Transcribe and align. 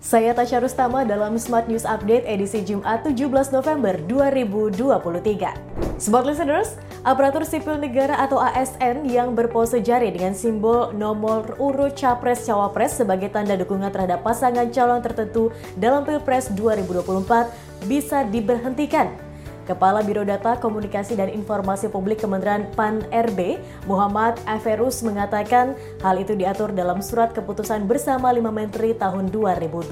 Saya 0.00 0.32
Tasya 0.32 0.64
Rustama 0.64 1.04
dalam 1.04 1.36
Smart 1.36 1.68
News 1.68 1.84
Update 1.84 2.24
edisi 2.24 2.64
Jumat 2.64 3.04
17 3.04 3.52
November 3.52 4.00
2023. 4.08 6.00
Smart 6.00 6.24
listeners, 6.24 6.80
aparatur 7.04 7.44
sipil 7.44 7.76
negara 7.76 8.16
atau 8.16 8.40
ASN 8.40 9.04
yang 9.04 9.36
berpose 9.36 9.76
jari 9.84 10.08
dengan 10.08 10.32
simbol 10.32 10.96
nomor 10.96 11.52
urut 11.60 11.92
capres 11.92 12.48
cawapres 12.48 12.96
sebagai 12.96 13.28
tanda 13.28 13.60
dukungan 13.60 13.92
terhadap 13.92 14.24
pasangan 14.24 14.72
calon 14.72 15.04
tertentu 15.04 15.52
dalam 15.76 16.08
Pilpres 16.08 16.48
2024 16.56 17.84
bisa 17.84 18.24
diberhentikan 18.24 19.29
Kepala 19.68 20.00
Biro 20.00 20.24
Data 20.24 20.56
Komunikasi 20.56 21.16
dan 21.16 21.28
Informasi 21.28 21.92
Publik 21.92 22.24
Kementerian 22.24 22.68
PAN-RB, 22.74 23.60
Muhammad 23.84 24.40
Aferus 24.48 25.04
mengatakan 25.04 25.76
hal 26.00 26.16
itu 26.20 26.32
diatur 26.36 26.72
dalam 26.72 27.04
surat 27.04 27.30
keputusan 27.36 27.84
bersama 27.84 28.32
lima 28.32 28.48
menteri 28.48 28.96
tahun 28.96 29.28
2022. 29.28 29.90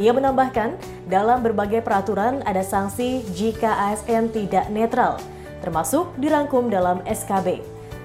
Ia 0.00 0.12
menambahkan, 0.12 0.76
dalam 1.06 1.44
berbagai 1.44 1.84
peraturan 1.84 2.40
ada 2.48 2.64
sanksi 2.64 3.20
jika 3.36 3.92
ASN 3.92 4.32
tidak 4.32 4.72
netral, 4.72 5.20
termasuk 5.60 6.08
dirangkum 6.16 6.72
dalam 6.72 7.04
SKB. 7.04 7.60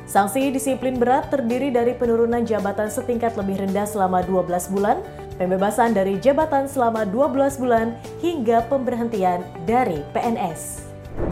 Sanksi 0.07 0.55
disiplin 0.55 0.95
berat 0.95 1.27
terdiri 1.27 1.67
dari 1.67 1.91
penurunan 1.91 2.39
jabatan 2.47 2.87
setingkat 2.87 3.35
lebih 3.35 3.59
rendah 3.59 3.83
selama 3.83 4.23
12 4.23 4.71
bulan, 4.71 5.03
pembebasan 5.37 5.93
dari 5.93 6.17
jabatan 6.17 6.65
selama 6.65 7.05
12 7.05 7.61
bulan 7.61 7.95
hingga 8.19 8.65
pemberhentian 8.67 9.45
dari 9.63 10.01
PNS. 10.11 10.83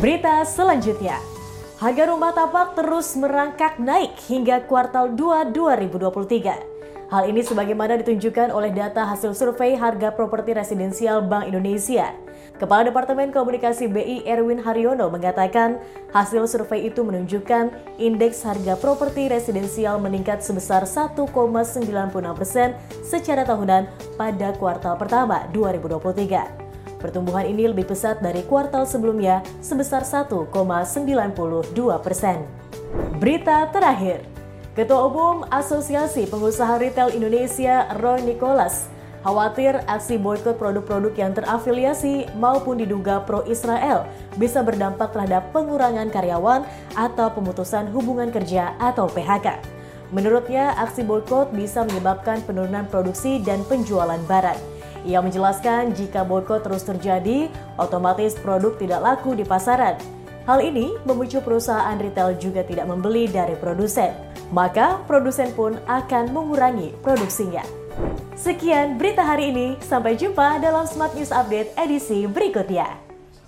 Berita 0.02 0.42
selanjutnya, 0.46 1.22
harga 1.78 2.04
rumah 2.10 2.34
tapak 2.34 2.74
terus 2.74 3.14
merangkak 3.18 3.78
naik 3.78 4.18
hingga 4.26 4.66
kuartal 4.66 5.14
2 5.14 5.54
2023. 5.54 6.76
Hal 7.06 7.30
ini 7.30 7.46
sebagaimana 7.46 8.02
ditunjukkan 8.02 8.50
oleh 8.50 8.74
data 8.74 9.06
hasil 9.06 9.38
survei 9.38 9.78
harga 9.78 10.10
properti 10.10 10.58
residensial 10.58 11.22
Bank 11.22 11.46
Indonesia. 11.46 12.25
Kepala 12.56 12.88
Departemen 12.88 13.36
Komunikasi 13.36 13.92
BI 13.92 14.24
Erwin 14.24 14.64
Haryono 14.64 15.12
mengatakan 15.12 15.76
hasil 16.16 16.48
survei 16.48 16.88
itu 16.88 17.04
menunjukkan 17.04 17.68
indeks 18.00 18.48
harga 18.48 18.80
properti 18.80 19.28
residensial 19.28 20.00
meningkat 20.00 20.40
sebesar 20.40 20.88
1,96 20.88 21.28
persen 22.32 22.72
secara 23.04 23.44
tahunan 23.44 23.92
pada 24.16 24.56
kuartal 24.56 24.96
pertama 24.96 25.44
2023. 25.52 26.96
Pertumbuhan 27.04 27.44
ini 27.44 27.68
lebih 27.68 27.92
pesat 27.92 28.24
dari 28.24 28.40
kuartal 28.48 28.88
sebelumnya 28.88 29.44
sebesar 29.60 30.08
1,92 30.08 30.56
persen. 32.00 32.40
Berita 33.20 33.68
terakhir, 33.68 34.24
Ketua 34.80 35.12
Umum 35.12 35.44
Asosiasi 35.52 36.24
Pengusaha 36.28 36.80
Retail 36.80 37.12
Indonesia 37.20 37.92
Roy 38.00 38.24
Nicholas 38.24 38.95
khawatir 39.26 39.82
aksi 39.90 40.22
boykot 40.22 40.62
produk-produk 40.62 41.10
yang 41.18 41.34
terafiliasi 41.34 42.30
maupun 42.38 42.78
diduga 42.78 43.26
pro-Israel 43.26 44.06
bisa 44.38 44.62
berdampak 44.62 45.10
terhadap 45.18 45.50
pengurangan 45.50 46.14
karyawan 46.14 46.62
atau 46.94 47.34
pemutusan 47.34 47.90
hubungan 47.90 48.30
kerja 48.30 48.78
atau 48.78 49.10
PHK. 49.10 49.58
Menurutnya, 50.14 50.78
aksi 50.78 51.02
boykot 51.02 51.50
bisa 51.58 51.82
menyebabkan 51.90 52.46
penurunan 52.46 52.86
produksi 52.86 53.42
dan 53.42 53.66
penjualan 53.66 54.22
barang. 54.30 54.62
Ia 55.10 55.18
menjelaskan 55.26 55.98
jika 55.98 56.22
boykot 56.22 56.62
terus 56.62 56.86
terjadi, 56.86 57.50
otomatis 57.82 58.38
produk 58.38 58.78
tidak 58.78 59.02
laku 59.02 59.34
di 59.34 59.42
pasaran. 59.42 59.98
Hal 60.46 60.62
ini 60.62 60.94
memicu 61.10 61.42
perusahaan 61.42 61.98
retail 61.98 62.38
juga 62.38 62.62
tidak 62.62 62.86
membeli 62.86 63.26
dari 63.26 63.58
produsen, 63.58 64.14
maka 64.54 65.02
produsen 65.10 65.50
pun 65.58 65.74
akan 65.90 66.30
mengurangi 66.30 66.94
produksinya. 67.02 67.66
Sekian 68.36 69.00
berita 69.00 69.24
hari 69.24 69.48
ini, 69.56 69.80
sampai 69.80 70.20
jumpa 70.20 70.60
dalam 70.60 70.84
Smart 70.84 71.16
News 71.16 71.32
Update 71.32 71.72
edisi 71.80 72.28
berikutnya. 72.28 73.05